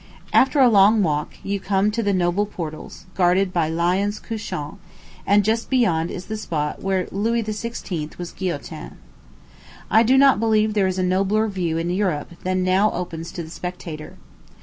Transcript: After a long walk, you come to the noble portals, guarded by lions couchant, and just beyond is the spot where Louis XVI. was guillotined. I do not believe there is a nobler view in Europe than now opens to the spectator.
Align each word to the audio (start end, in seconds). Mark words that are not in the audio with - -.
After 0.33 0.59
a 0.59 0.67
long 0.67 1.03
walk, 1.03 1.33
you 1.43 1.59
come 1.59 1.91
to 1.91 2.01
the 2.01 2.11
noble 2.11 2.47
portals, 2.47 3.05
guarded 3.13 3.53
by 3.53 3.69
lions 3.69 4.19
couchant, 4.19 4.79
and 5.27 5.43
just 5.45 5.69
beyond 5.69 6.09
is 6.09 6.25
the 6.25 6.37
spot 6.37 6.81
where 6.81 7.07
Louis 7.11 7.43
XVI. 7.43 8.17
was 8.17 8.31
guillotined. 8.31 8.97
I 9.91 10.01
do 10.01 10.17
not 10.17 10.39
believe 10.39 10.73
there 10.73 10.87
is 10.87 10.97
a 10.97 11.03
nobler 11.03 11.47
view 11.47 11.77
in 11.77 11.91
Europe 11.91 12.31
than 12.43 12.63
now 12.63 12.89
opens 12.93 13.31
to 13.33 13.43
the 13.43 13.51
spectator. 13.51 14.15